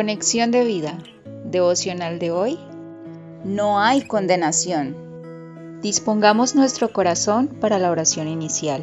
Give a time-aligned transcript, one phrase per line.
[0.00, 0.96] Conexión de vida.
[1.44, 2.58] Devocional de hoy.
[3.44, 4.96] No hay condenación.
[5.82, 8.82] Dispongamos nuestro corazón para la oración inicial.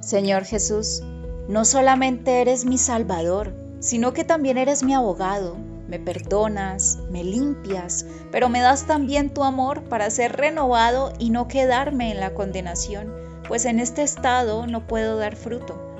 [0.00, 1.02] Señor Jesús,
[1.48, 5.58] no solamente eres mi Salvador, sino que también eres mi abogado.
[5.86, 11.46] Me perdonas, me limpias, pero me das también tu amor para ser renovado y no
[11.46, 13.12] quedarme en la condenación,
[13.46, 15.93] pues en este estado no puedo dar fruto.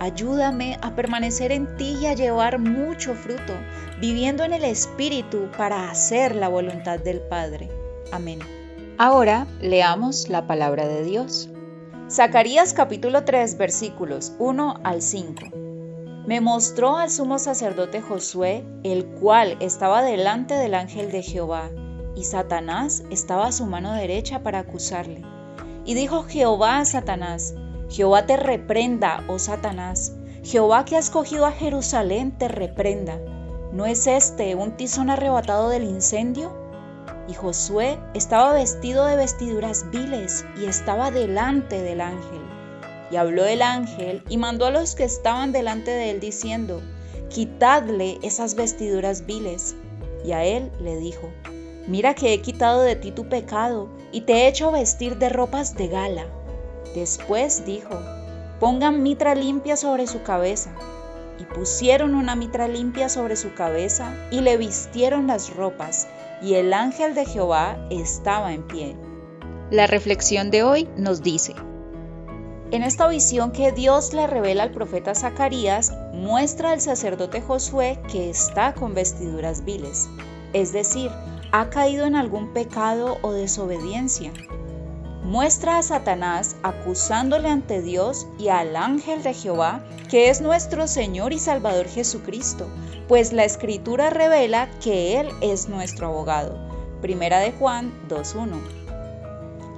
[0.00, 3.52] Ayúdame a permanecer en ti y a llevar mucho fruto,
[4.00, 7.68] viviendo en el Espíritu para hacer la voluntad del Padre.
[8.10, 8.38] Amén.
[8.96, 11.50] Ahora leamos la palabra de Dios.
[12.10, 15.48] Zacarías capítulo 3 versículos 1 al 5.
[16.26, 21.68] Me mostró al sumo sacerdote Josué, el cual estaba delante del ángel de Jehová,
[22.16, 25.22] y Satanás estaba a su mano derecha para acusarle.
[25.84, 27.54] Y dijo Jehová a Satanás,
[27.90, 30.12] Jehová te reprenda, oh Satanás.
[30.44, 33.18] Jehová que ha escogido a Jerusalén te reprenda.
[33.72, 36.52] ¿No es este un tizón arrebatado del incendio?
[37.26, 42.40] Y Josué estaba vestido de vestiduras viles y estaba delante del ángel.
[43.10, 46.80] Y habló el ángel y mandó a los que estaban delante de él diciendo,
[47.28, 49.74] Quitadle esas vestiduras viles.
[50.24, 51.28] Y a él le dijo,
[51.88, 55.74] Mira que he quitado de ti tu pecado y te he hecho vestir de ropas
[55.74, 56.26] de gala.
[56.94, 57.98] Después dijo,
[58.58, 60.70] pongan mitra limpia sobre su cabeza.
[61.38, 66.06] Y pusieron una mitra limpia sobre su cabeza y le vistieron las ropas,
[66.42, 68.96] y el ángel de Jehová estaba en pie.
[69.70, 71.54] La reflexión de hoy nos dice,
[72.72, 78.30] en esta visión que Dios le revela al profeta Zacarías, muestra al sacerdote Josué que
[78.30, 80.08] está con vestiduras viles,
[80.52, 81.10] es decir,
[81.50, 84.32] ha caído en algún pecado o desobediencia,
[85.30, 91.32] muestra a Satanás acusándole ante Dios y al ángel de Jehová, que es nuestro Señor
[91.32, 92.66] y Salvador Jesucristo,
[93.06, 96.58] pues la Escritura revela que Él es nuestro abogado.
[97.00, 98.56] Primera de Juan 2.1.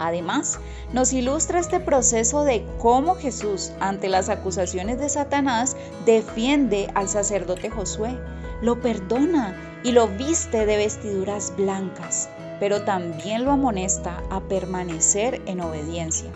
[0.01, 0.59] Además,
[0.95, 5.77] nos ilustra este proceso de cómo Jesús, ante las acusaciones de Satanás,
[6.07, 8.19] defiende al sacerdote Josué,
[8.63, 9.55] lo perdona
[9.85, 12.31] y lo viste de vestiduras blancas
[12.63, 16.31] pero también lo amonesta a permanecer en obediencia.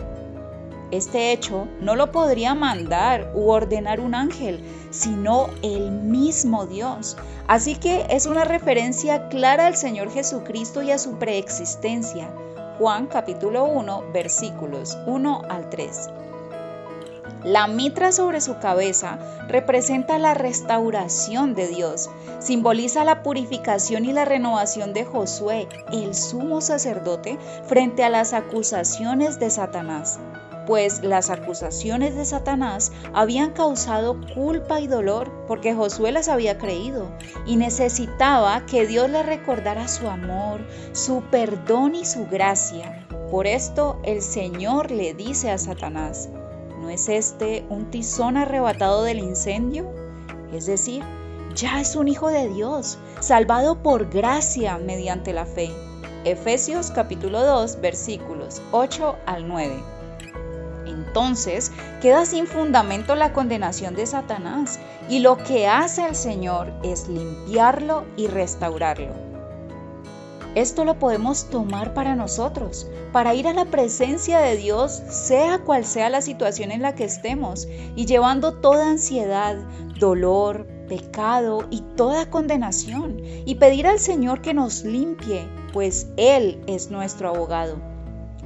[0.91, 7.15] Este hecho no lo podría mandar u ordenar un ángel, sino el mismo Dios.
[7.47, 12.29] Así que es una referencia clara al Señor Jesucristo y a su preexistencia.
[12.77, 16.09] Juan capítulo 1 versículos 1 al 3.
[17.43, 24.25] La mitra sobre su cabeza representa la restauración de Dios, simboliza la purificación y la
[24.25, 30.19] renovación de Josué, el sumo sacerdote, frente a las acusaciones de Satanás
[30.67, 37.09] pues las acusaciones de Satanás habían causado culpa y dolor porque Josué las había creído
[37.45, 40.59] y necesitaba que Dios le recordara su amor,
[40.91, 43.07] su perdón y su gracia.
[43.31, 46.29] Por esto el Señor le dice a Satanás,
[46.87, 49.91] ¿No es este un tizón arrebatado del incendio?
[50.53, 51.03] Es decir,
[51.53, 55.69] ya es un hijo de Dios, salvado por gracia mediante la fe.
[56.23, 59.83] Efesios capítulo 2 versículos 8 al 9.
[60.85, 67.09] Entonces queda sin fundamento la condenación de Satanás y lo que hace el Señor es
[67.09, 69.26] limpiarlo y restaurarlo.
[70.57, 75.85] Esto lo podemos tomar para nosotros, para ir a la presencia de Dios, sea cual
[75.85, 79.55] sea la situación en la que estemos, y llevando toda ansiedad,
[79.99, 86.89] dolor, pecado y toda condenación, y pedir al Señor que nos limpie, pues Él es
[86.89, 87.77] nuestro abogado.